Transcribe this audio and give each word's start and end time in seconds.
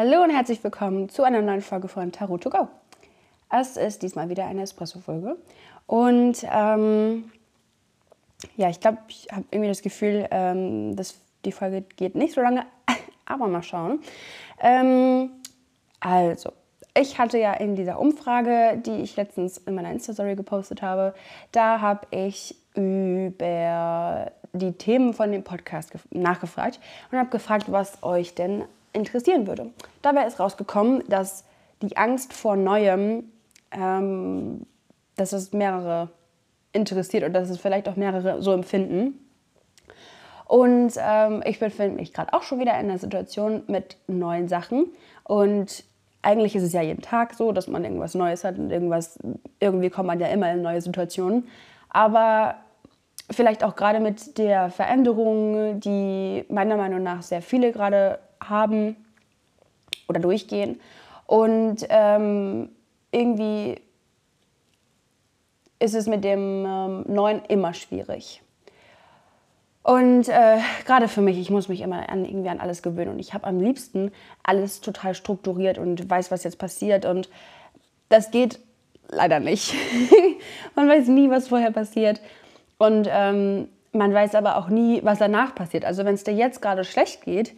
Hallo 0.00 0.22
und 0.22 0.30
herzlich 0.30 0.62
willkommen 0.62 1.08
zu 1.08 1.24
einer 1.24 1.42
neuen 1.42 1.60
Folge 1.60 1.88
von 1.88 2.12
Tarot 2.12 2.40
to 2.44 2.50
Go. 2.50 2.68
Es 3.50 3.76
ist 3.76 4.00
diesmal 4.00 4.28
wieder 4.28 4.46
eine 4.46 4.62
Espresso-Folge. 4.62 5.36
Und 5.88 6.46
ähm, 6.48 7.32
ja, 8.54 8.70
ich 8.70 8.78
glaube, 8.78 8.98
ich 9.08 9.26
habe 9.32 9.44
irgendwie 9.50 9.70
das 9.70 9.82
Gefühl, 9.82 10.28
ähm, 10.30 10.94
dass 10.94 11.16
die 11.44 11.50
Folge 11.50 11.82
geht 11.96 12.14
nicht 12.14 12.32
so 12.32 12.40
lange, 12.40 12.64
aber 13.26 13.48
mal 13.48 13.64
schauen. 13.64 13.98
Ähm, 14.60 15.30
also, 15.98 16.52
ich 16.96 17.18
hatte 17.18 17.38
ja 17.38 17.54
in 17.54 17.74
dieser 17.74 17.98
Umfrage, 17.98 18.80
die 18.80 19.00
ich 19.02 19.16
letztens 19.16 19.58
in 19.58 19.74
meiner 19.74 19.90
Insta-Story 19.90 20.36
gepostet 20.36 20.80
habe, 20.80 21.12
da 21.50 21.80
habe 21.80 22.06
ich 22.12 22.54
über 22.76 24.30
die 24.52 24.74
Themen 24.74 25.12
von 25.12 25.32
dem 25.32 25.42
Podcast 25.42 25.90
nachgefragt 26.10 26.78
und 27.10 27.18
habe 27.18 27.30
gefragt, 27.30 27.64
was 27.72 28.00
euch 28.04 28.36
denn 28.36 28.62
interessieren 28.92 29.46
würde. 29.46 29.70
Dabei 30.02 30.26
ist 30.26 30.40
rausgekommen, 30.40 31.04
dass 31.08 31.44
die 31.82 31.96
Angst 31.96 32.32
vor 32.32 32.56
Neuem, 32.56 33.24
ähm, 33.70 34.66
dass 35.16 35.32
es 35.32 35.52
mehrere 35.52 36.10
interessiert 36.72 37.24
und 37.24 37.32
dass 37.32 37.50
es 37.50 37.58
vielleicht 37.58 37.88
auch 37.88 37.96
mehrere 37.96 38.42
so 38.42 38.52
empfinden. 38.52 39.24
Und 40.46 40.94
ähm, 40.98 41.42
ich 41.44 41.58
befinde 41.58 41.96
mich 41.96 42.14
gerade 42.14 42.32
auch 42.32 42.42
schon 42.42 42.58
wieder 42.58 42.72
in 42.72 42.86
einer 42.86 42.98
Situation 42.98 43.62
mit 43.66 43.98
neuen 44.06 44.48
Sachen. 44.48 44.86
Und 45.24 45.84
eigentlich 46.22 46.56
ist 46.56 46.62
es 46.62 46.72
ja 46.72 46.80
jeden 46.80 47.02
Tag 47.02 47.34
so, 47.34 47.52
dass 47.52 47.68
man 47.68 47.84
irgendwas 47.84 48.14
Neues 48.14 48.44
hat 48.44 48.58
und 48.58 48.70
irgendwas, 48.70 49.18
irgendwie 49.60 49.90
kommt 49.90 50.06
man 50.06 50.20
ja 50.20 50.28
immer 50.28 50.50
in 50.50 50.62
neue 50.62 50.80
Situationen. 50.80 51.48
Aber 51.90 52.56
vielleicht 53.30 53.62
auch 53.62 53.76
gerade 53.76 54.00
mit 54.00 54.38
der 54.38 54.70
Veränderung, 54.70 55.80
die 55.80 56.44
meiner 56.48 56.76
Meinung 56.76 57.02
nach 57.02 57.22
sehr 57.22 57.42
viele 57.42 57.72
gerade 57.72 58.18
haben 58.40 58.96
oder 60.08 60.20
durchgehen. 60.20 60.80
Und 61.26 61.86
ähm, 61.88 62.70
irgendwie 63.10 63.76
ist 65.78 65.94
es 65.94 66.06
mit 66.06 66.24
dem 66.24 66.64
ähm, 66.66 67.04
Neuen 67.06 67.42
immer 67.48 67.74
schwierig. 67.74 68.42
Und 69.82 70.28
äh, 70.28 70.58
gerade 70.84 71.08
für 71.08 71.22
mich, 71.22 71.38
ich 71.38 71.50
muss 71.50 71.68
mich 71.68 71.80
immer 71.80 72.08
an, 72.08 72.24
irgendwie 72.24 72.50
an 72.50 72.60
alles 72.60 72.82
gewöhnen. 72.82 73.12
Und 73.12 73.18
ich 73.20 73.32
habe 73.32 73.46
am 73.46 73.60
liebsten 73.60 74.10
alles 74.42 74.80
total 74.80 75.14
strukturiert 75.14 75.78
und 75.78 76.10
weiß, 76.10 76.30
was 76.30 76.44
jetzt 76.44 76.58
passiert. 76.58 77.06
Und 77.06 77.30
das 78.08 78.30
geht 78.30 78.58
leider 79.08 79.40
nicht. 79.40 79.74
man 80.74 80.88
weiß 80.88 81.08
nie, 81.08 81.30
was 81.30 81.48
vorher 81.48 81.70
passiert. 81.70 82.20
Und 82.76 83.08
ähm, 83.10 83.68
man 83.92 84.12
weiß 84.12 84.34
aber 84.34 84.56
auch 84.56 84.68
nie, 84.68 85.00
was 85.04 85.18
danach 85.18 85.54
passiert. 85.54 85.84
Also 85.84 86.04
wenn 86.04 86.14
es 86.14 86.24
dir 86.24 86.34
jetzt 86.34 86.60
gerade 86.60 86.84
schlecht 86.84 87.22
geht 87.22 87.54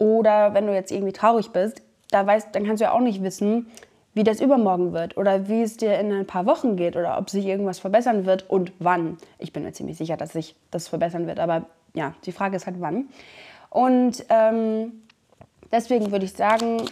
oder 0.00 0.54
wenn 0.54 0.66
du 0.66 0.74
jetzt 0.74 0.90
irgendwie 0.90 1.12
traurig 1.12 1.50
bist, 1.50 1.82
da 2.10 2.26
weißt, 2.26 2.48
dann 2.52 2.64
kannst 2.64 2.80
du 2.80 2.86
ja 2.86 2.92
auch 2.92 3.00
nicht 3.00 3.22
wissen, 3.22 3.70
wie 4.14 4.24
das 4.24 4.40
übermorgen 4.40 4.92
wird 4.92 5.16
oder 5.16 5.46
wie 5.48 5.62
es 5.62 5.76
dir 5.76 5.98
in 6.00 6.10
ein 6.10 6.26
paar 6.26 6.46
Wochen 6.46 6.74
geht 6.74 6.96
oder 6.96 7.18
ob 7.18 7.30
sich 7.30 7.44
irgendwas 7.46 7.78
verbessern 7.78 8.24
wird 8.26 8.48
und 8.48 8.72
wann. 8.78 9.18
Ich 9.38 9.52
bin 9.52 9.62
mir 9.62 9.72
ziemlich 9.72 9.98
sicher, 9.98 10.16
dass 10.16 10.32
sich 10.32 10.56
das 10.70 10.88
verbessern 10.88 11.26
wird, 11.26 11.38
aber 11.38 11.66
ja, 11.94 12.14
die 12.24 12.32
Frage 12.32 12.56
ist 12.56 12.66
halt 12.66 12.80
wann. 12.80 13.10
Und 13.68 14.24
ähm, 14.30 15.02
deswegen 15.70 16.10
würde 16.10 16.24
ich 16.24 16.32
sagen, 16.32 16.82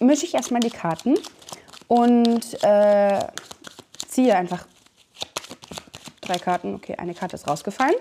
mische 0.00 0.26
ich 0.26 0.34
erstmal 0.34 0.60
die 0.60 0.70
Karten 0.70 1.14
und 1.88 2.62
äh, 2.62 3.18
ziehe 4.06 4.36
einfach 4.36 4.64
drei 6.20 6.38
Karten. 6.38 6.76
Okay, 6.76 6.94
eine 6.96 7.14
Karte 7.14 7.34
ist 7.34 7.48
rausgefallen. 7.48 7.96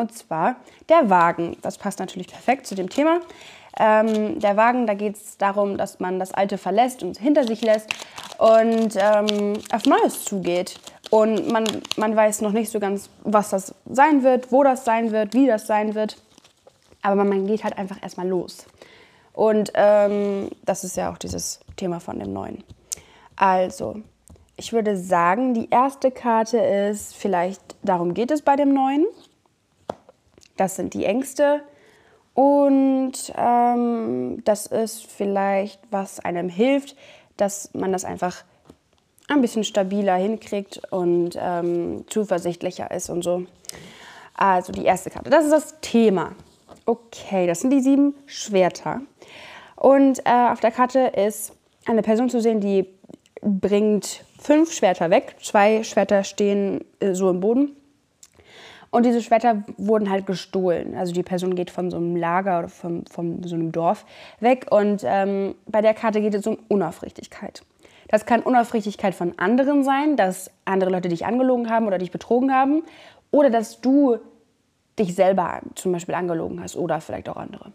Und 0.00 0.16
zwar 0.16 0.56
der 0.88 1.10
Wagen. 1.10 1.58
Das 1.60 1.76
passt 1.76 1.98
natürlich 1.98 2.28
perfekt 2.28 2.66
zu 2.66 2.74
dem 2.74 2.88
Thema. 2.88 3.20
Ähm, 3.78 4.40
der 4.40 4.56
Wagen, 4.56 4.86
da 4.86 4.94
geht 4.94 5.16
es 5.16 5.36
darum, 5.36 5.76
dass 5.76 6.00
man 6.00 6.18
das 6.18 6.32
Alte 6.32 6.56
verlässt 6.56 7.02
und 7.02 7.18
hinter 7.18 7.46
sich 7.46 7.60
lässt 7.60 7.90
und 8.38 8.96
ähm, 8.96 9.58
auf 9.72 9.84
Neues 9.84 10.24
zugeht. 10.24 10.80
Und 11.10 11.52
man, 11.52 11.64
man 11.96 12.16
weiß 12.16 12.40
noch 12.40 12.52
nicht 12.52 12.70
so 12.70 12.80
ganz, 12.80 13.10
was 13.24 13.50
das 13.50 13.74
sein 13.84 14.22
wird, 14.22 14.50
wo 14.50 14.64
das 14.64 14.86
sein 14.86 15.12
wird, 15.12 15.34
wie 15.34 15.46
das 15.46 15.66
sein 15.66 15.94
wird. 15.94 16.16
Aber 17.02 17.24
man 17.24 17.46
geht 17.46 17.62
halt 17.62 17.76
einfach 17.76 18.02
erstmal 18.02 18.28
los. 18.28 18.66
Und 19.34 19.70
ähm, 19.74 20.48
das 20.64 20.82
ist 20.82 20.96
ja 20.96 21.12
auch 21.12 21.18
dieses 21.18 21.60
Thema 21.76 22.00
von 22.00 22.18
dem 22.18 22.32
Neuen. 22.32 22.64
Also, 23.36 23.96
ich 24.56 24.72
würde 24.72 24.96
sagen, 24.96 25.54
die 25.54 25.68
erste 25.70 26.10
Karte 26.10 26.58
ist 26.58 27.14
vielleicht, 27.14 27.60
darum 27.82 28.14
geht 28.14 28.30
es 28.30 28.42
bei 28.42 28.56
dem 28.56 28.72
Neuen. 28.72 29.06
Das 30.60 30.76
sind 30.76 30.92
die 30.92 31.06
Ängste. 31.06 31.62
Und 32.34 33.12
ähm, 33.34 34.42
das 34.44 34.66
ist 34.66 35.06
vielleicht, 35.06 35.80
was 35.90 36.20
einem 36.20 36.50
hilft, 36.50 36.96
dass 37.38 37.72
man 37.72 37.92
das 37.92 38.04
einfach 38.04 38.44
ein 39.28 39.40
bisschen 39.40 39.64
stabiler 39.64 40.16
hinkriegt 40.16 40.82
und 40.92 41.30
ähm, 41.40 42.04
zuversichtlicher 42.10 42.90
ist 42.90 43.08
und 43.08 43.22
so. 43.22 43.44
Also 44.34 44.70
die 44.72 44.84
erste 44.84 45.08
Karte, 45.08 45.30
das 45.30 45.46
ist 45.46 45.52
das 45.52 45.80
Thema. 45.80 46.32
Okay, 46.84 47.46
das 47.46 47.60
sind 47.60 47.70
die 47.70 47.80
sieben 47.80 48.14
Schwerter. 48.26 49.00
Und 49.76 50.18
äh, 50.26 50.50
auf 50.50 50.60
der 50.60 50.72
Karte 50.72 50.98
ist 50.98 51.54
eine 51.86 52.02
Person 52.02 52.28
zu 52.28 52.42
sehen, 52.42 52.60
die 52.60 52.86
bringt 53.40 54.26
fünf 54.38 54.74
Schwerter 54.74 55.08
weg. 55.08 55.36
Zwei 55.40 55.84
Schwerter 55.84 56.22
stehen 56.22 56.84
äh, 57.00 57.14
so 57.14 57.30
im 57.30 57.40
Boden. 57.40 57.79
Und 58.90 59.06
diese 59.06 59.22
Schwerter 59.22 59.62
wurden 59.76 60.10
halt 60.10 60.26
gestohlen. 60.26 60.96
Also 60.96 61.12
die 61.12 61.22
Person 61.22 61.54
geht 61.54 61.70
von 61.70 61.90
so 61.90 61.96
einem 61.96 62.16
Lager 62.16 62.58
oder 62.58 62.68
von, 62.68 63.04
von 63.06 63.42
so 63.44 63.54
einem 63.54 63.70
Dorf 63.70 64.04
weg. 64.40 64.66
Und 64.70 65.02
ähm, 65.04 65.54
bei 65.66 65.80
der 65.80 65.94
Karte 65.94 66.20
geht 66.20 66.34
es 66.34 66.46
um 66.46 66.58
Unaufrichtigkeit. 66.68 67.62
Das 68.08 68.26
kann 68.26 68.42
Unaufrichtigkeit 68.42 69.14
von 69.14 69.38
anderen 69.38 69.84
sein, 69.84 70.16
dass 70.16 70.50
andere 70.64 70.90
Leute 70.90 71.08
dich 71.08 71.24
angelogen 71.24 71.70
haben 71.70 71.86
oder 71.86 71.98
dich 71.98 72.10
betrogen 72.10 72.52
haben. 72.52 72.82
Oder 73.30 73.50
dass 73.50 73.80
du 73.80 74.18
dich 74.98 75.14
selber 75.14 75.60
zum 75.76 75.92
Beispiel 75.92 76.16
angelogen 76.16 76.60
hast 76.60 76.76
oder 76.76 77.00
vielleicht 77.00 77.28
auch 77.28 77.36
andere. 77.36 77.72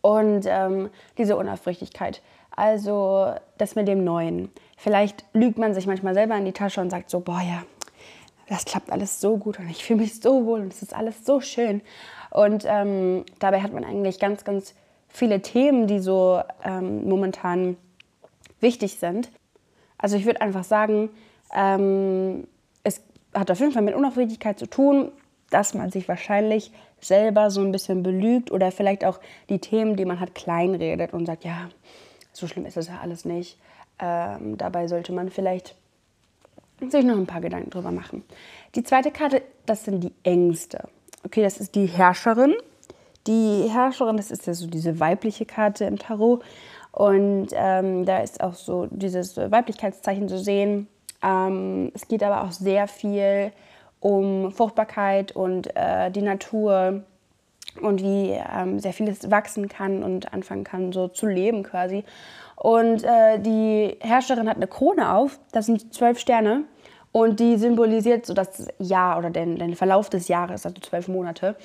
Und 0.00 0.46
ähm, 0.46 0.90
diese 1.16 1.36
Unaufrichtigkeit, 1.36 2.22
also 2.50 3.32
das 3.56 3.76
mit 3.76 3.88
dem 3.88 4.02
Neuen. 4.04 4.50
Vielleicht 4.76 5.24
lügt 5.32 5.58
man 5.58 5.74
sich 5.74 5.86
manchmal 5.86 6.14
selber 6.14 6.36
in 6.36 6.44
die 6.44 6.52
Tasche 6.52 6.80
und 6.80 6.90
sagt 6.90 7.08
so, 7.08 7.20
boah 7.20 7.40
ja, 7.40 7.62
das 8.48 8.64
klappt 8.64 8.90
alles 8.90 9.20
so 9.20 9.36
gut 9.36 9.58
und 9.58 9.68
ich 9.68 9.84
fühle 9.84 10.00
mich 10.00 10.20
so 10.20 10.46
wohl 10.46 10.60
und 10.60 10.72
es 10.72 10.82
ist 10.82 10.94
alles 10.94 11.24
so 11.24 11.40
schön. 11.40 11.80
Und 12.30 12.64
ähm, 12.66 13.24
dabei 13.38 13.62
hat 13.62 13.72
man 13.72 13.84
eigentlich 13.84 14.18
ganz, 14.18 14.44
ganz 14.44 14.74
viele 15.08 15.42
Themen, 15.42 15.86
die 15.86 16.00
so 16.00 16.40
ähm, 16.64 17.08
momentan 17.08 17.76
wichtig 18.60 18.98
sind. 18.98 19.30
Also 19.98 20.16
ich 20.16 20.24
würde 20.24 20.40
einfach 20.40 20.64
sagen, 20.64 21.10
ähm, 21.54 22.46
es 22.82 23.02
hat 23.34 23.50
auf 23.50 23.60
jeden 23.60 23.72
Fall 23.72 23.82
mit 23.82 23.94
Unaufrichtigkeit 23.94 24.58
zu 24.58 24.66
tun, 24.66 25.12
dass 25.50 25.74
man 25.74 25.90
sich 25.90 26.08
wahrscheinlich 26.08 26.72
selber 27.00 27.50
so 27.50 27.60
ein 27.60 27.72
bisschen 27.72 28.02
belügt 28.02 28.50
oder 28.50 28.72
vielleicht 28.72 29.04
auch 29.04 29.20
die 29.48 29.58
Themen, 29.58 29.96
die 29.96 30.04
man 30.04 30.20
hat, 30.20 30.34
kleinredet 30.34 31.12
und 31.12 31.26
sagt, 31.26 31.44
ja, 31.44 31.68
so 32.32 32.46
schlimm 32.46 32.64
ist 32.64 32.76
das 32.76 32.88
ja 32.88 33.00
alles 33.02 33.24
nicht. 33.24 33.58
Ähm, 33.98 34.56
dabei 34.56 34.88
sollte 34.88 35.12
man 35.12 35.30
vielleicht 35.30 35.76
sich 36.90 37.04
noch 37.04 37.16
ein 37.16 37.26
paar 37.26 37.40
Gedanken 37.40 37.70
drüber 37.70 37.90
machen. 37.90 38.24
Die 38.74 38.82
zweite 38.82 39.10
Karte, 39.10 39.42
das 39.66 39.84
sind 39.84 40.00
die 40.00 40.12
Ängste. 40.22 40.88
Okay, 41.24 41.42
das 41.42 41.58
ist 41.58 41.74
die 41.74 41.86
Herrscherin. 41.86 42.54
Die 43.26 43.68
Herrscherin, 43.68 44.16
das 44.16 44.30
ist 44.30 44.46
ja 44.46 44.54
so 44.54 44.66
diese 44.66 44.98
weibliche 44.98 45.46
Karte 45.46 45.84
im 45.84 45.98
Tarot. 45.98 46.42
Und 46.90 47.48
ähm, 47.52 48.04
da 48.04 48.18
ist 48.18 48.42
auch 48.42 48.54
so 48.54 48.86
dieses 48.90 49.36
Weiblichkeitszeichen 49.36 50.28
zu 50.28 50.38
sehen. 50.38 50.88
Ähm, 51.22 51.92
es 51.94 52.08
geht 52.08 52.22
aber 52.22 52.42
auch 52.42 52.52
sehr 52.52 52.88
viel 52.88 53.52
um 54.00 54.50
Fruchtbarkeit 54.50 55.32
und 55.32 55.74
äh, 55.76 56.10
die 56.10 56.22
Natur 56.22 57.04
und 57.80 58.02
wie 58.02 58.30
ähm, 58.30 58.80
sehr 58.80 58.92
vieles 58.92 59.30
wachsen 59.30 59.68
kann 59.68 60.02
und 60.02 60.32
anfangen 60.34 60.64
kann, 60.64 60.92
so 60.92 61.08
zu 61.08 61.26
leben 61.26 61.62
quasi. 61.62 62.04
Und 62.56 63.04
äh, 63.04 63.38
die 63.38 63.96
Herrscherin 64.00 64.48
hat 64.48 64.56
eine 64.56 64.66
Krone 64.66 65.14
auf, 65.14 65.38
das 65.52 65.66
sind 65.66 65.94
zwölf 65.94 66.18
Sterne. 66.18 66.64
Und 67.12 67.40
die 67.40 67.58
symbolisiert 67.58 68.24
so 68.24 68.32
das 68.32 68.68
Jahr 68.78 69.18
oder 69.18 69.30
den, 69.30 69.56
den 69.56 69.76
Verlauf 69.76 70.08
des 70.08 70.28
Jahres, 70.28 70.64
also 70.64 70.80
zwölf 70.80 71.08
Monate. 71.08 71.56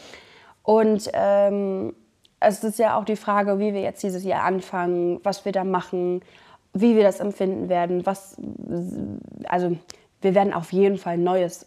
Und 0.63 1.09
ähm, 1.13 1.95
es 2.41 2.63
ist 2.63 2.77
ja 2.77 2.97
auch 2.97 3.05
die 3.05 3.15
Frage, 3.15 3.57
wie 3.59 3.73
wir 3.73 3.81
jetzt 3.81 4.03
dieses 4.03 4.25
Jahr 4.25 4.43
anfangen, 4.43 5.21
was 5.23 5.45
wir 5.45 5.53
da 5.53 5.63
machen, 5.63 6.21
wie 6.73 6.95
wir 6.95 7.03
das 7.03 7.21
empfinden 7.21 7.69
werden. 7.69 8.05
Was, 8.05 8.35
also 9.47 9.77
wir 10.21 10.35
werden 10.35 10.53
auf 10.53 10.73
jeden 10.73 10.97
Fall 10.97 11.17
Neues 11.17 11.65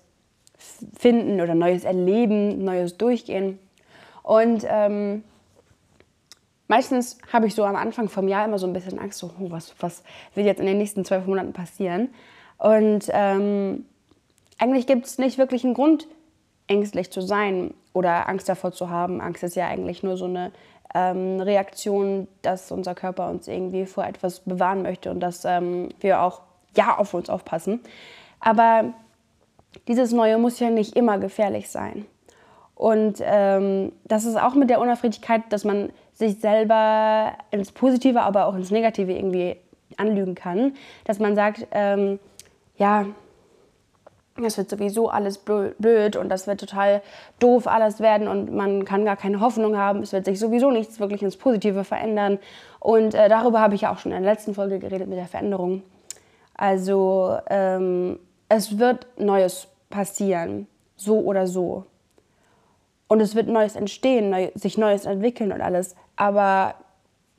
finden 0.99 1.41
oder 1.41 1.55
Neues 1.55 1.85
erleben, 1.85 2.63
Neues 2.63 2.99
durchgehen. 2.99 3.59
Und 4.23 4.65
ähm, 4.69 5.25
meistens 6.69 7.19
habe 7.33 7.47
ich 7.47 7.55
so 7.55 7.65
am 7.65 7.77
Anfang 7.77 8.09
vom 8.09 8.29
Jahr 8.29 8.45
immer 8.45 8.59
so 8.59 8.67
ein 8.67 8.75
bisschen 8.75 8.99
Angst, 8.99 9.19
so, 9.19 9.31
oh, 9.41 9.51
was, 9.51 9.75
was 9.81 10.03
wird 10.35 10.47
jetzt 10.47 10.61
in 10.61 10.67
den 10.67 10.79
nächsten 10.79 11.05
zwölf 11.05 11.27
Monaten 11.27 11.55
passieren? 11.55 12.11
Und 12.61 13.11
ähm, 13.13 13.87
eigentlich 14.59 14.87
gibt 14.87 15.07
es 15.07 15.19
nicht 15.19 15.39
wirklich 15.39 15.65
einen 15.65 15.75
Grund, 15.75 16.07
ängstlich 16.69 17.11
zu 17.11 17.21
sein 17.23 17.75
oder 17.95 18.29
Angst 18.29 18.49
davor 18.49 18.71
zu 18.73 18.91
haben. 18.91 19.21
Angst 19.21 19.43
ist 19.43 19.57
ja 19.57 19.67
eigentlich 19.67 20.03
nur 20.03 20.17
so 20.17 20.27
eine 20.27 20.53
ähm, 20.95 21.41
Reaktion, 21.41 22.29
dass 22.43 22.71
unser 22.71 22.95
Körper 22.95 23.29
uns 23.31 23.49
irgendwie 23.49 23.87
vor 23.87 24.05
etwas 24.05 24.41
bewahren 24.41 24.83
möchte 24.83 25.11
und 25.11 25.21
dass 25.21 25.45
ähm, 25.45 25.89
wir 26.01 26.23
auch 26.23 26.43
ja 26.77 26.97
auf 26.99 27.15
uns 27.15 27.31
aufpassen. 27.31 27.81
Aber 28.39 28.93
dieses 29.89 30.13
Neue 30.13 30.39
muss 30.39 30.61
ja 30.61 30.69
nicht 30.71 30.97
immer 30.97 31.19
gefährlich 31.19 31.71
sein. 31.71 32.05
Und 32.75 33.21
ähm, 33.23 33.93
das 34.05 34.25
ist 34.25 34.41
auch 34.41 34.55
mit 34.55 34.71
der 34.71 34.81
Unaufrichtigkeit, 34.81 35.43
dass 35.51 35.65
man 35.65 35.91
sich 36.13 36.41
selber 36.41 37.33
ins 37.51 37.73
Positive, 37.73 38.23
aber 38.23 38.47
auch 38.47 38.55
ins 38.55 38.71
Negative 38.71 39.13
irgendwie 39.13 39.57
anlügen 39.97 40.35
kann. 40.35 40.75
Dass 41.05 41.19
man 41.19 41.35
sagt, 41.35 41.67
ähm, 41.73 42.19
ja, 42.81 43.05
das 44.37 44.57
wird 44.57 44.71
sowieso 44.71 45.11
alles 45.11 45.37
blöd 45.39 46.17
und 46.17 46.31
das 46.31 46.47
wird 46.47 46.61
total 46.61 47.03
doof 47.39 47.67
alles 47.67 48.01
werden 48.01 48.27
und 48.27 48.55
man 48.55 48.87
kann 48.87 49.05
gar 49.05 49.17
keine 49.17 49.41
Hoffnung 49.41 49.77
haben. 49.77 50.03
Es 50.03 50.15
wird 50.15 50.25
sich 50.25 50.39
sowieso 50.39 50.71
nichts 50.71 50.99
wirklich 50.99 51.23
ins 51.23 51.37
Positive 51.37 51.85
verändern. 51.85 52.39
Und 52.79 53.15
äh, 53.15 53.29
darüber 53.29 53.61
habe 53.61 53.75
ich 53.75 53.83
ja 53.83 53.93
auch 53.93 53.99
schon 53.99 54.13
in 54.13 54.23
der 54.23 54.33
letzten 54.33 54.55
Folge 54.55 54.79
geredet 54.79 55.09
mit 55.09 55.19
der 55.19 55.27
Veränderung. 55.27 55.83
Also 56.55 57.37
ähm, 57.51 58.19
es 58.49 58.79
wird 58.79 59.07
Neues 59.19 59.69
passieren, 59.91 60.67
so 60.97 61.21
oder 61.21 61.47
so. 61.47 61.85
Und 63.09 63.21
es 63.21 63.35
wird 63.35 63.49
Neues 63.49 63.77
entstehen, 63.77 64.31
neu, 64.31 64.51
sich 64.55 64.79
Neues 64.79 65.05
entwickeln 65.05 65.53
und 65.53 65.61
alles. 65.61 65.97
Aber 66.17 66.77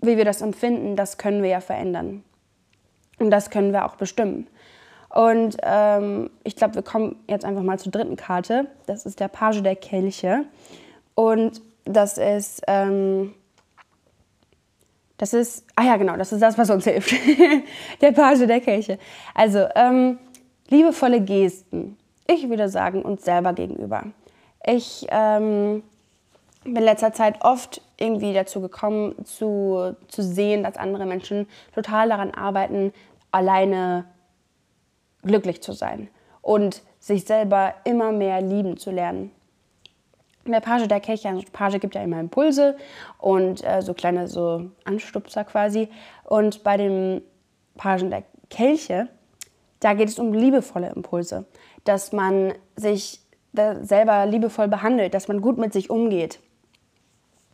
wie 0.01 0.17
wir 0.17 0.25
das 0.25 0.43
empfinden, 0.43 0.95
das 0.95 1.17
können 1.17 1.41
wir 1.41 1.49
ja 1.49 1.61
verändern. 1.61 2.23
Und 3.17 3.31
das 3.31 3.49
können 3.49 3.71
wir 3.71 3.85
auch 3.85 3.95
bestimmen. 3.95 4.47
Und 5.13 5.57
ähm, 5.61 6.29
ich 6.43 6.55
glaube, 6.55 6.75
wir 6.75 6.83
kommen 6.83 7.17
jetzt 7.27 7.43
einfach 7.43 7.63
mal 7.63 7.77
zur 7.77 7.91
dritten 7.91 8.15
Karte. 8.15 8.67
Das 8.85 9.05
ist 9.05 9.19
der 9.19 9.27
Page 9.27 9.61
der 9.61 9.75
Kelche. 9.75 10.45
Und 11.15 11.61
das 11.83 12.17
ist, 12.17 12.61
ähm, 12.67 13.33
das 15.17 15.33
ist, 15.33 15.65
ah 15.75 15.83
ja, 15.83 15.97
genau, 15.97 16.15
das 16.15 16.31
ist 16.31 16.41
das, 16.41 16.57
was 16.57 16.69
uns 16.69 16.85
hilft. 16.85 17.13
der 18.01 18.13
Page 18.13 18.47
der 18.47 18.61
Kelche. 18.61 18.97
Also, 19.35 19.67
ähm, 19.75 20.17
liebevolle 20.69 21.19
Gesten. 21.19 21.97
Ich 22.27 22.49
würde 22.49 22.69
sagen, 22.69 23.01
uns 23.01 23.25
selber 23.25 23.51
gegenüber. 23.51 24.05
Ich 24.65 25.05
ähm, 25.09 25.83
bin 26.63 26.77
in 26.77 26.83
letzter 26.83 27.11
Zeit 27.11 27.43
oft 27.43 27.81
irgendwie 27.97 28.33
dazu 28.33 28.61
gekommen, 28.61 29.25
zu, 29.25 29.95
zu 30.07 30.23
sehen, 30.23 30.63
dass 30.63 30.77
andere 30.77 31.05
Menschen 31.05 31.47
total 31.75 32.07
daran 32.07 32.31
arbeiten, 32.31 32.93
alleine 33.31 34.05
glücklich 35.23 35.61
zu 35.61 35.73
sein 35.73 36.09
und 36.41 36.81
sich 36.99 37.25
selber 37.25 37.73
immer 37.83 38.11
mehr 38.11 38.41
lieben 38.41 38.77
zu 38.77 38.91
lernen. 38.91 39.31
Der 40.45 40.59
Page 40.59 40.87
der 40.87 40.99
Kelche, 40.99 41.29
also 41.29 41.43
Page 41.51 41.79
gibt 41.79 41.93
ja 41.93 42.01
immer 42.01 42.19
Impulse 42.19 42.75
und 43.19 43.63
äh, 43.63 43.81
so 43.81 43.93
kleine 43.93 44.27
so 44.27 44.71
Anstupser 44.85 45.43
quasi. 45.43 45.87
Und 46.23 46.63
bei 46.63 46.77
dem 46.77 47.21
Pagen 47.77 48.09
der 48.09 48.23
Kelche, 48.49 49.07
da 49.79 49.93
geht 49.93 50.09
es 50.09 50.17
um 50.17 50.33
liebevolle 50.33 50.89
Impulse, 50.95 51.45
dass 51.83 52.11
man 52.11 52.53
sich 52.75 53.21
selber 53.53 54.25
liebevoll 54.25 54.67
behandelt, 54.67 55.13
dass 55.13 55.27
man 55.27 55.41
gut 55.41 55.57
mit 55.57 55.73
sich 55.73 55.89
umgeht 55.89 56.39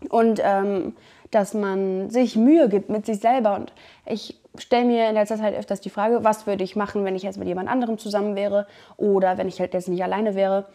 und 0.10 0.40
ähm, 0.44 0.96
dass 1.32 1.54
man 1.54 2.10
sich 2.10 2.36
Mühe 2.36 2.70
gibt 2.70 2.90
mit 2.90 3.06
sich 3.06 3.20
selber. 3.20 3.56
Und 3.56 3.74
ich 4.06 4.40
stelle 4.62 4.86
mir 4.86 5.10
in 5.10 5.16
letzter 5.16 5.38
Zeit 5.38 5.56
öfters 5.56 5.82
die 5.82 5.90
Frage, 5.90 6.24
was 6.24 6.48
würde 6.48 6.64
ich 6.64 6.76
machen, 6.76 7.06
wenn 7.06 7.16
ich 7.16 7.24
jetzt 7.24 7.38
mit 7.38 7.48
jemand 7.48 7.70
anderem 7.70 7.98
zusammen 7.98 8.36
wäre 8.36 8.68
oder 8.98 9.38
wenn 9.38 9.48
ich 9.48 9.60
halt 9.60 9.74
jetzt 9.74 9.90
nicht 9.90 10.04
alleine 10.04 10.36
wäre. 10.36 10.66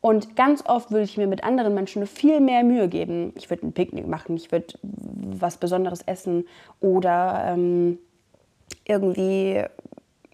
Und 0.00 0.36
ganz 0.36 0.64
oft 0.64 0.90
würde 0.90 1.04
ich 1.04 1.16
mir 1.16 1.26
mit 1.26 1.42
anderen 1.42 1.74
Menschen 1.74 2.06
viel 2.06 2.40
mehr 2.40 2.62
Mühe 2.62 2.88
geben. 2.88 3.32
Ich 3.36 3.50
würde 3.50 3.66
ein 3.66 3.72
Picknick 3.72 4.06
machen, 4.06 4.36
ich 4.36 4.52
würde 4.52 4.74
was 4.82 5.56
Besonderes 5.56 6.02
essen 6.02 6.46
oder 6.80 7.42
ähm, 7.46 7.98
irgendwie 8.84 9.64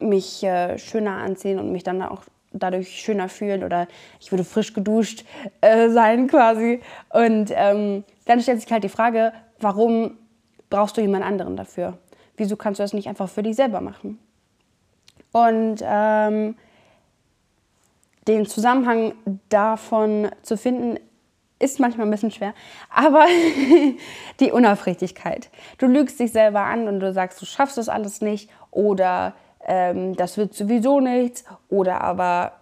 mich 0.01 0.43
äh, 0.43 0.79
schöner 0.79 1.17
anziehen 1.19 1.59
und 1.59 1.73
mich 1.73 1.83
dann 1.83 2.03
auch 2.03 2.25
dadurch 2.53 2.89
schöner 2.89 3.29
fühlen 3.29 3.65
oder 3.65 3.89
ich 4.21 4.31
würde 4.31 4.45
frisch 4.45 4.73
geduscht 4.75 5.25
äh, 5.61 5.89
sein 5.89 6.29
quasi. 6.29 6.81
Und 7.11 7.51
ähm, 7.55 8.05
dann 8.27 8.41
stellt 8.41 8.61
sich 8.61 8.71
halt 8.71 8.85
die 8.85 8.89
Frage, 8.89 9.33
warum 9.61 10.19
brauchst 10.71 10.97
du 10.97 11.01
jemand 11.01 11.25
anderen 11.25 11.56
dafür? 11.56 11.99
Wieso 12.37 12.57
kannst 12.57 12.81
du 12.81 12.83
das 12.83 12.93
nicht 12.93 13.09
einfach 13.09 13.29
für 13.29 13.43
dich 13.43 13.57
selber 13.57 13.81
machen? 13.81 14.19
Und 15.33 15.77
ähm, 15.83 16.57
den 18.27 18.47
Zusammenhang 18.47 19.15
davon 19.49 20.31
zu 20.43 20.57
finden, 20.57 20.99
ist 21.59 21.81
manchmal 21.81 22.07
ein 22.07 22.11
bisschen 22.11 22.31
schwer, 22.31 22.53
aber 22.91 23.27
die 24.41 24.53
Unaufrichtigkeit. 24.53 25.51
Du 25.79 25.87
lügst 25.87 26.21
dich 26.21 26.33
selber 26.33 26.61
an 26.61 26.89
und 26.89 27.01
du 27.01 27.13
sagst, 27.13 27.41
du 27.41 27.47
schaffst 27.47 27.79
das 27.79 27.89
alles 27.89 28.21
nicht 28.21 28.51
oder 28.71 29.35
ähm, 29.67 30.15
das 30.17 30.37
wird 30.37 30.55
sowieso 30.55 31.01
nichts 31.01 31.45
oder 31.69 32.03
aber 32.03 32.53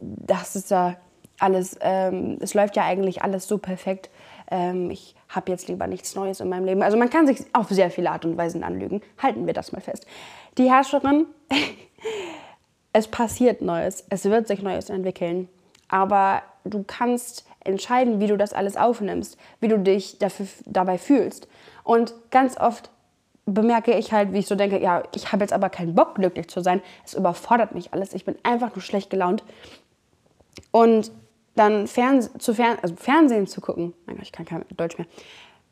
das 0.00 0.56
ist 0.56 0.70
ja 0.70 0.96
alles, 1.38 1.76
ähm, 1.80 2.38
es 2.40 2.54
läuft 2.54 2.76
ja 2.76 2.84
eigentlich 2.84 3.22
alles 3.22 3.46
so 3.46 3.58
perfekt. 3.58 4.10
Ähm, 4.50 4.90
ich 4.90 5.14
habe 5.28 5.50
jetzt 5.50 5.68
lieber 5.68 5.86
nichts 5.86 6.14
Neues 6.14 6.40
in 6.40 6.48
meinem 6.48 6.64
Leben. 6.64 6.82
Also 6.82 6.96
man 6.96 7.10
kann 7.10 7.26
sich 7.26 7.44
auf 7.52 7.68
sehr 7.68 7.90
viele 7.90 8.10
Art 8.10 8.24
und 8.24 8.36
Weisen 8.36 8.62
anlügen. 8.62 9.02
Halten 9.22 9.46
wir 9.46 9.54
das 9.54 9.72
mal 9.72 9.80
fest. 9.80 10.06
Die 10.58 10.70
Herrscherin, 10.70 11.26
es 12.92 13.08
passiert 13.08 13.60
Neues, 13.62 14.06
es 14.08 14.24
wird 14.24 14.48
sich 14.48 14.62
Neues 14.62 14.90
entwickeln, 14.90 15.48
aber 15.88 16.42
du 16.64 16.84
kannst 16.86 17.46
entscheiden, 17.60 18.20
wie 18.20 18.26
du 18.26 18.36
das 18.36 18.52
alles 18.52 18.76
aufnimmst, 18.76 19.36
wie 19.60 19.68
du 19.68 19.78
dich 19.78 20.18
dafür, 20.18 20.46
dabei 20.64 20.98
fühlst. 20.98 21.48
Und 21.84 22.14
ganz 22.30 22.56
oft 22.56 22.90
bemerke 23.44 23.92
ich 23.92 24.12
halt, 24.12 24.32
wie 24.32 24.38
ich 24.38 24.46
so 24.46 24.54
denke, 24.54 24.80
ja, 24.80 25.02
ich 25.14 25.32
habe 25.32 25.44
jetzt 25.44 25.52
aber 25.52 25.70
keinen 25.70 25.94
Bock, 25.94 26.16
glücklich 26.16 26.48
zu 26.48 26.60
sein. 26.60 26.82
Es 27.04 27.14
überfordert 27.14 27.74
mich 27.74 27.92
alles. 27.92 28.12
Ich 28.12 28.24
bin 28.24 28.36
einfach 28.42 28.74
nur 28.74 28.82
schlecht 28.82 29.10
gelaunt. 29.10 29.44
Und 30.72 31.12
dann 31.56 31.86
Fernseh, 31.86 32.30
zu 32.38 32.54
Fern 32.54 32.78
also 32.80 32.94
Fernsehen 32.96 33.46
zu 33.46 33.60
gucken, 33.60 33.94
mein 34.06 34.16
Gott, 34.16 34.24
ich 34.24 34.32
kann 34.32 34.46
kein 34.46 34.64
Deutsch 34.76 34.98
mehr, 34.98 35.06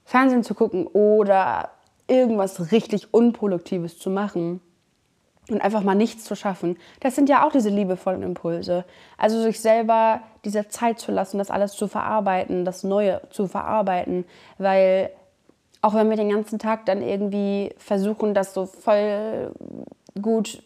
Fernsehen 0.04 0.42
zu 0.42 0.54
gucken 0.54 0.86
oder 0.88 1.70
irgendwas 2.08 2.72
richtig 2.72 3.14
Unproduktives 3.14 3.98
zu 3.98 4.10
machen 4.10 4.60
und 5.48 5.60
einfach 5.60 5.82
mal 5.82 5.94
nichts 5.94 6.24
zu 6.24 6.34
schaffen, 6.34 6.78
das 7.00 7.14
sind 7.14 7.28
ja 7.28 7.46
auch 7.46 7.52
diese 7.52 7.68
liebevollen 7.68 8.22
Impulse. 8.22 8.84
Also 9.18 9.42
sich 9.42 9.60
selber 9.60 10.20
diese 10.44 10.68
Zeit 10.68 10.98
zu 10.98 11.12
lassen, 11.12 11.38
das 11.38 11.50
alles 11.50 11.72
zu 11.72 11.86
verarbeiten, 11.86 12.64
das 12.64 12.82
Neue 12.82 13.20
zu 13.30 13.46
verarbeiten, 13.46 14.24
weil 14.58 15.10
auch 15.82 15.94
wenn 15.94 16.08
wir 16.08 16.16
den 16.16 16.30
ganzen 16.30 16.58
Tag 16.58 16.86
dann 16.86 17.02
irgendwie 17.02 17.74
versuchen, 17.76 18.32
das 18.32 18.54
so 18.54 18.64
voll 18.64 19.52
gut 20.20 20.62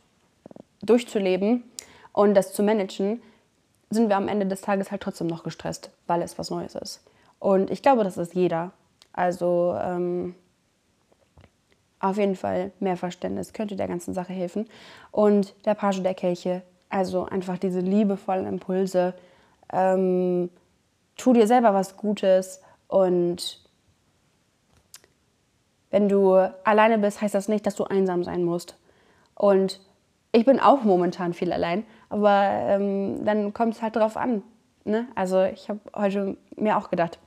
durchzuleben 0.83 1.65
und 2.13 2.35
das 2.35 2.53
zu 2.53 2.63
managen, 2.63 3.21
sind 3.90 4.09
wir 4.09 4.16
am 4.16 4.28
Ende 4.28 4.47
des 4.47 4.61
Tages 4.61 4.90
halt 4.90 5.02
trotzdem 5.02 5.26
noch 5.26 5.45
gestresst, 5.45 5.90
weil 6.07 6.23
es 6.23 6.38
was 6.38 6.50
Neues 6.50 6.75
ist. 6.75 7.02
Und 7.38 7.71
ich 7.71 7.83
glaube, 7.83 8.04
das 8.04 8.18
ist 8.18 8.35
jeder. 8.35 8.73
Also 9.12 9.76
ähm, 9.80 10.35
auf 12.00 12.16
jeden 12.16 12.37
Fall 12.37 12.73
mehr 12.80 12.97
Verständnis 12.97 13.52
könnte 13.52 13.76
der 13.76 13.88
ganzen 13.88 14.14
Sache 14.14 14.33
helfen. 14.33 14.68
Und 15.11 15.54
der 15.64 15.75
Page 15.75 16.02
der 16.02 16.14
Kelche, 16.14 16.62
also 16.88 17.25
einfach 17.25 17.59
diese 17.59 17.80
liebevollen 17.80 18.47
Impulse. 18.47 19.14
Ähm, 19.73 20.50
tu 21.16 21.33
dir 21.33 21.47
selber 21.47 21.75
was 21.75 21.97
Gutes 21.97 22.61
und 22.87 23.61
wenn 25.90 26.09
du 26.09 26.35
alleine 26.64 26.99
bist, 26.99 27.21
heißt 27.21 27.35
das 27.35 27.49
nicht, 27.49 27.66
dass 27.66 27.75
du 27.75 27.85
einsam 27.85 28.23
sein 28.23 28.45
musst. 28.45 28.76
Und 29.35 29.80
ich 30.33 30.45
bin 30.45 30.61
auch 30.61 30.85
momentan 30.85 31.33
viel 31.33 31.53
allein, 31.53 31.85
aber 32.09 32.43
ähm, 32.45 33.25
dann 33.25 33.53
kommt 33.53 33.75
es 33.75 33.83
halt 33.83 33.97
drauf 33.97 34.17
an. 34.17 34.43
Ne? 34.85 35.07
Also 35.15 35.43
ich 35.43 35.69
habe 35.69 35.81
heute 35.95 36.37
mir 36.57 36.77
auch 36.77 36.91
gedacht, 36.91 37.19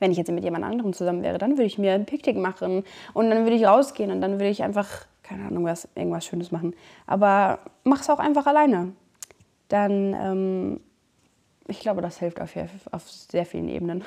wenn 0.00 0.10
ich 0.10 0.18
jetzt 0.18 0.30
mit 0.30 0.44
jemand 0.44 0.64
anderem 0.64 0.92
zusammen 0.92 1.22
wäre, 1.22 1.38
dann 1.38 1.52
würde 1.52 1.64
ich 1.64 1.78
mir 1.78 1.92
ein 1.92 2.06
Picknick 2.06 2.36
machen 2.36 2.84
und 3.12 3.30
dann 3.30 3.44
würde 3.44 3.56
ich 3.56 3.66
rausgehen 3.66 4.10
und 4.10 4.20
dann 4.20 4.32
würde 4.32 4.48
ich 4.48 4.62
einfach, 4.62 4.88
keine 5.22 5.46
Ahnung, 5.46 5.64
was, 5.64 5.88
irgendwas 5.94 6.26
Schönes 6.26 6.50
machen. 6.52 6.74
Aber 7.06 7.60
mach 7.84 8.00
es 8.00 8.10
auch 8.10 8.18
einfach 8.18 8.46
alleine. 8.46 8.92
Dann, 9.68 10.14
ähm, 10.14 10.80
ich 11.68 11.80
glaube, 11.80 12.02
das 12.02 12.18
hilft 12.18 12.40
auf, 12.40 12.54
auf 12.90 13.08
sehr 13.08 13.46
vielen 13.46 13.68
Ebenen. 13.68 14.04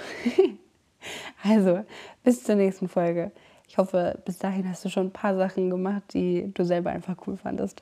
also, 1.44 1.84
bis 2.24 2.44
zur 2.44 2.56
nächsten 2.56 2.88
Folge. 2.88 3.32
Ich 3.68 3.78
hoffe, 3.78 4.22
bis 4.26 4.38
dahin 4.38 4.70
hast 4.70 4.86
du 4.86 4.90
schon 4.90 5.08
ein 5.08 5.14
paar 5.14 5.36
Sachen 5.36 5.70
gemacht, 5.70 6.04
die 6.14 6.52
du 6.54 6.64
selber 6.64 6.92
einfach 6.92 7.16
cool 7.26 7.38
fandest. 7.38 7.82